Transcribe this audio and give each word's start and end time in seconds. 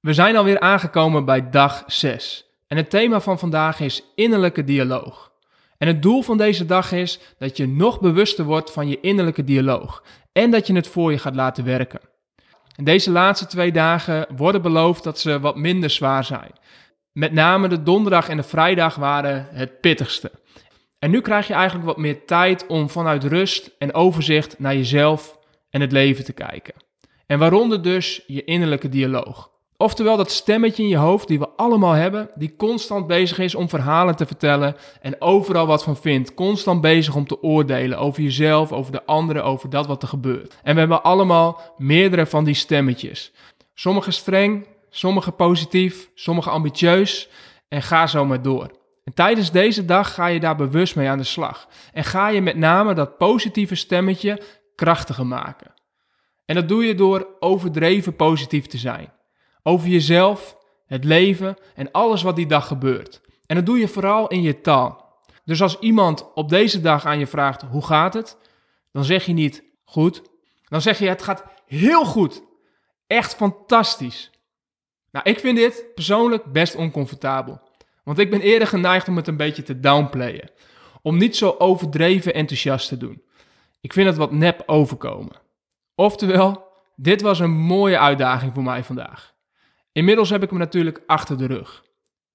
We 0.00 0.12
zijn 0.12 0.36
alweer 0.36 0.60
aangekomen 0.60 1.24
bij 1.24 1.50
dag 1.50 1.84
6. 1.86 2.46
En 2.66 2.76
het 2.76 2.90
thema 2.90 3.20
van 3.20 3.38
vandaag 3.38 3.80
is 3.80 4.02
innerlijke 4.14 4.64
dialoog. 4.64 5.32
En 5.78 5.86
het 5.86 6.02
doel 6.02 6.22
van 6.22 6.36
deze 6.36 6.66
dag 6.66 6.92
is 6.92 7.20
dat 7.38 7.56
je 7.56 7.68
nog 7.68 8.00
bewuster 8.00 8.44
wordt 8.44 8.72
van 8.72 8.88
je 8.88 9.00
innerlijke 9.00 9.44
dialoog 9.44 10.04
en 10.32 10.50
dat 10.50 10.66
je 10.66 10.74
het 10.74 10.88
voor 10.88 11.10
je 11.12 11.18
gaat 11.18 11.34
laten 11.34 11.64
werken. 11.64 12.00
En 12.76 12.84
deze 12.84 13.10
laatste 13.10 13.46
twee 13.46 13.72
dagen 13.72 14.26
worden 14.36 14.62
beloofd 14.62 15.04
dat 15.04 15.18
ze 15.18 15.40
wat 15.40 15.56
minder 15.56 15.90
zwaar 15.90 16.24
zijn. 16.24 16.52
Met 17.12 17.32
name 17.32 17.68
de 17.68 17.82
donderdag 17.82 18.28
en 18.28 18.36
de 18.36 18.42
vrijdag 18.42 18.94
waren 18.94 19.48
het 19.50 19.80
pittigste. 19.80 20.30
En 20.98 21.10
nu 21.10 21.20
krijg 21.20 21.46
je 21.46 21.54
eigenlijk 21.54 21.86
wat 21.86 21.96
meer 21.96 22.24
tijd 22.24 22.66
om 22.66 22.90
vanuit 22.90 23.24
rust 23.24 23.70
en 23.78 23.94
overzicht 23.94 24.58
naar 24.58 24.74
jezelf 24.74 25.38
en 25.70 25.80
het 25.80 25.92
leven 25.92 26.24
te 26.24 26.32
kijken. 26.32 26.74
En 27.26 27.38
waaronder 27.38 27.82
dus 27.82 28.22
je 28.26 28.44
innerlijke 28.44 28.88
dialoog. 28.88 29.56
Oftewel 29.80 30.16
dat 30.16 30.30
stemmetje 30.30 30.82
in 30.82 30.88
je 30.88 30.96
hoofd 30.96 31.28
die 31.28 31.38
we 31.38 31.48
allemaal 31.48 31.92
hebben, 31.92 32.30
die 32.34 32.56
constant 32.56 33.06
bezig 33.06 33.38
is 33.38 33.54
om 33.54 33.68
verhalen 33.68 34.16
te 34.16 34.26
vertellen 34.26 34.76
en 35.00 35.20
overal 35.20 35.66
wat 35.66 35.82
van 35.82 35.96
vindt. 35.96 36.34
Constant 36.34 36.80
bezig 36.80 37.14
om 37.14 37.26
te 37.26 37.42
oordelen 37.42 37.98
over 37.98 38.22
jezelf, 38.22 38.72
over 38.72 38.92
de 38.92 39.04
anderen, 39.04 39.44
over 39.44 39.70
dat 39.70 39.86
wat 39.86 40.02
er 40.02 40.08
gebeurt. 40.08 40.56
En 40.62 40.72
we 40.74 40.78
hebben 40.78 41.02
allemaal 41.02 41.60
meerdere 41.76 42.26
van 42.26 42.44
die 42.44 42.54
stemmetjes. 42.54 43.32
Sommige 43.74 44.10
streng, 44.10 44.66
sommige 44.90 45.30
positief, 45.30 46.10
sommige 46.14 46.50
ambitieus 46.50 47.28
en 47.68 47.82
ga 47.82 48.06
zo 48.06 48.24
maar 48.24 48.42
door. 48.42 48.70
En 49.04 49.14
tijdens 49.14 49.50
deze 49.50 49.84
dag 49.84 50.14
ga 50.14 50.26
je 50.26 50.40
daar 50.40 50.56
bewust 50.56 50.96
mee 50.96 51.08
aan 51.08 51.18
de 51.18 51.24
slag. 51.24 51.68
En 51.92 52.04
ga 52.04 52.28
je 52.28 52.40
met 52.40 52.56
name 52.56 52.94
dat 52.94 53.18
positieve 53.18 53.74
stemmetje 53.74 54.42
krachtiger 54.74 55.26
maken. 55.26 55.74
En 56.44 56.54
dat 56.54 56.68
doe 56.68 56.84
je 56.84 56.94
door 56.94 57.28
overdreven 57.40 58.16
positief 58.16 58.66
te 58.66 58.78
zijn. 58.78 59.16
Over 59.62 59.88
jezelf, 59.88 60.56
het 60.86 61.04
leven 61.04 61.56
en 61.74 61.90
alles 61.90 62.22
wat 62.22 62.36
die 62.36 62.46
dag 62.46 62.66
gebeurt. 62.66 63.20
En 63.46 63.56
dat 63.56 63.66
doe 63.66 63.78
je 63.78 63.88
vooral 63.88 64.28
in 64.28 64.42
je 64.42 64.60
taal. 64.60 65.06
Dus 65.44 65.62
als 65.62 65.78
iemand 65.78 66.32
op 66.34 66.48
deze 66.48 66.80
dag 66.80 67.04
aan 67.04 67.18
je 67.18 67.26
vraagt 67.26 67.62
hoe 67.62 67.84
gaat 67.84 68.14
het, 68.14 68.36
dan 68.92 69.04
zeg 69.04 69.26
je 69.26 69.32
niet 69.32 69.62
goed. 69.84 70.22
Dan 70.68 70.82
zeg 70.82 70.98
je 70.98 71.08
het 71.08 71.22
gaat 71.22 71.44
heel 71.66 72.04
goed. 72.04 72.42
Echt 73.06 73.34
fantastisch. 73.34 74.30
Nou, 75.10 75.30
ik 75.30 75.40
vind 75.40 75.56
dit 75.56 75.84
persoonlijk 75.94 76.44
best 76.44 76.74
oncomfortabel. 76.74 77.60
Want 78.04 78.18
ik 78.18 78.30
ben 78.30 78.40
eerder 78.40 78.68
geneigd 78.68 79.08
om 79.08 79.16
het 79.16 79.26
een 79.26 79.36
beetje 79.36 79.62
te 79.62 79.80
downplayen. 79.80 80.50
Om 81.02 81.16
niet 81.16 81.36
zo 81.36 81.54
overdreven 81.58 82.34
enthousiast 82.34 82.88
te 82.88 82.96
doen. 82.96 83.22
Ik 83.80 83.92
vind 83.92 84.06
het 84.06 84.16
wat 84.16 84.32
nep 84.32 84.62
overkomen. 84.66 85.36
Oftewel, 85.94 86.66
dit 86.96 87.22
was 87.22 87.38
een 87.38 87.50
mooie 87.50 87.98
uitdaging 87.98 88.54
voor 88.54 88.62
mij 88.62 88.84
vandaag. 88.84 89.34
Inmiddels 89.98 90.30
heb 90.30 90.42
ik 90.42 90.50
hem 90.50 90.58
natuurlijk 90.58 91.02
achter 91.06 91.38
de 91.38 91.46
rug. 91.46 91.84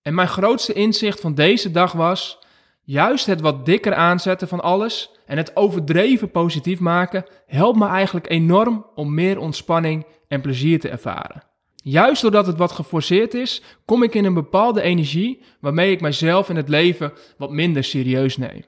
En 0.01 0.13
mijn 0.15 0.27
grootste 0.27 0.73
inzicht 0.73 1.19
van 1.19 1.35
deze 1.35 1.71
dag 1.71 1.91
was 1.91 2.39
juist 2.81 3.25
het 3.25 3.41
wat 3.41 3.65
dikker 3.65 3.93
aanzetten 3.93 4.47
van 4.47 4.61
alles 4.61 5.11
en 5.25 5.37
het 5.37 5.55
overdreven 5.55 6.31
positief 6.31 6.79
maken 6.79 7.25
helpt 7.45 7.79
me 7.79 7.87
eigenlijk 7.87 8.29
enorm 8.29 8.85
om 8.95 9.13
meer 9.13 9.39
ontspanning 9.39 10.05
en 10.27 10.41
plezier 10.41 10.79
te 10.79 10.89
ervaren. 10.89 11.43
Juist 11.75 12.21
doordat 12.21 12.47
het 12.47 12.57
wat 12.57 12.71
geforceerd 12.71 13.33
is, 13.33 13.61
kom 13.85 14.03
ik 14.03 14.15
in 14.15 14.25
een 14.25 14.33
bepaalde 14.33 14.81
energie 14.81 15.41
waarmee 15.59 15.91
ik 15.91 16.01
mijzelf 16.01 16.49
en 16.49 16.55
het 16.55 16.69
leven 16.69 17.13
wat 17.37 17.51
minder 17.51 17.83
serieus 17.83 18.37
neem. 18.37 18.63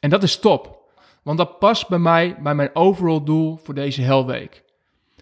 En 0.00 0.10
dat 0.10 0.22
is 0.22 0.38
top, 0.38 0.90
want 1.22 1.38
dat 1.38 1.58
past 1.58 1.88
bij 1.88 1.98
mij 1.98 2.36
bij 2.42 2.54
mijn 2.54 2.70
overall 2.72 3.24
doel 3.24 3.56
voor 3.56 3.74
deze 3.74 4.02
helweek. 4.02 4.66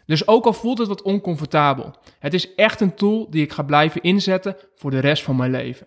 Dus 0.06 0.28
ook 0.28 0.44
al 0.44 0.52
voelt 0.52 0.78
het 0.78 0.88
wat 0.88 1.02
oncomfortabel, 1.02 1.94
het 2.18 2.34
is 2.34 2.54
echt 2.54 2.80
een 2.80 2.94
tool 2.94 3.30
die 3.30 3.42
ik 3.42 3.52
ga 3.52 3.62
blijven 3.62 4.02
inzetten 4.02 4.56
voor 4.74 4.90
de 4.90 4.98
rest 4.98 5.22
van 5.22 5.36
mijn 5.36 5.50
leven. 5.50 5.86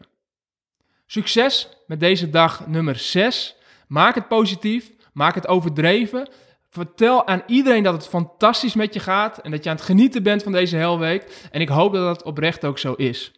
Succes 1.05 1.69
met 1.87 1.99
deze 1.99 2.29
dag 2.29 2.67
nummer 2.67 2.95
6. 2.95 3.55
Maak 3.87 4.15
het 4.15 4.27
positief, 4.27 4.91
maak 5.13 5.35
het 5.35 5.47
overdreven. 5.47 6.29
Vertel 6.69 7.27
aan 7.27 7.43
iedereen 7.47 7.83
dat 7.83 7.93
het 7.93 8.07
fantastisch 8.07 8.73
met 8.73 8.93
je 8.93 8.99
gaat 8.99 9.37
en 9.37 9.51
dat 9.51 9.63
je 9.63 9.69
aan 9.69 9.75
het 9.75 9.85
genieten 9.85 10.23
bent 10.23 10.43
van 10.43 10.51
deze 10.51 10.75
helweek. 10.75 11.47
En 11.51 11.61
ik 11.61 11.69
hoop 11.69 11.93
dat 11.93 12.03
dat 12.03 12.23
oprecht 12.23 12.65
ook 12.65 12.79
zo 12.79 12.93
is. 12.93 13.31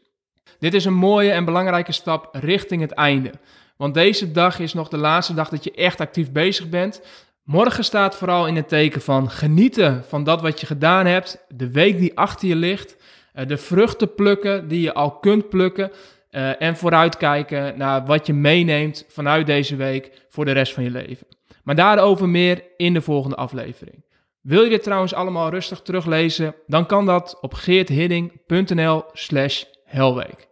Dit 0.59 0.73
is 0.73 0.85
een 0.85 0.93
mooie 0.93 1.31
en 1.31 1.45
belangrijke 1.45 1.91
stap 1.91 2.29
richting 2.31 2.81
het 2.81 2.91
einde. 2.91 3.31
Want 3.77 3.93
deze 3.93 4.31
dag 4.31 4.59
is 4.59 4.73
nog 4.73 4.87
de 4.87 4.97
laatste 4.97 5.33
dag 5.33 5.49
dat 5.49 5.63
je 5.63 5.71
echt 5.71 5.99
actief 5.99 6.31
bezig 6.31 6.69
bent. 6.69 7.01
Morgen 7.51 7.83
staat 7.83 8.15
vooral 8.15 8.47
in 8.47 8.55
het 8.55 8.67
teken 8.67 9.01
van 9.01 9.29
genieten 9.29 10.03
van 10.07 10.23
dat 10.23 10.41
wat 10.41 10.59
je 10.59 10.65
gedaan 10.65 11.05
hebt, 11.05 11.45
de 11.47 11.71
week 11.71 11.97
die 11.97 12.17
achter 12.17 12.47
je 12.47 12.55
ligt, 12.55 12.97
eh, 13.33 13.47
de 13.47 13.57
vruchten 13.57 14.15
plukken 14.15 14.67
die 14.67 14.81
je 14.81 14.93
al 14.93 15.11
kunt 15.11 15.49
plukken 15.49 15.91
eh, 16.29 16.61
en 16.61 16.77
vooruitkijken 16.77 17.77
naar 17.77 18.05
wat 18.05 18.25
je 18.25 18.33
meeneemt 18.33 19.05
vanuit 19.07 19.45
deze 19.45 19.75
week 19.75 20.25
voor 20.29 20.45
de 20.45 20.51
rest 20.51 20.73
van 20.73 20.83
je 20.83 20.91
leven. 20.91 21.27
Maar 21.63 21.75
daarover 21.75 22.29
meer 22.29 22.63
in 22.77 22.93
de 22.93 23.01
volgende 23.01 23.35
aflevering. 23.35 24.05
Wil 24.41 24.63
je 24.63 24.69
dit 24.69 24.83
trouwens 24.83 25.13
allemaal 25.13 25.49
rustig 25.49 25.81
teruglezen, 25.81 26.55
dan 26.67 26.85
kan 26.85 27.05
dat 27.05 27.37
op 27.41 27.53
geerthidding.nl 27.53 29.03
slash 29.13 29.63
helweek. 29.85 30.49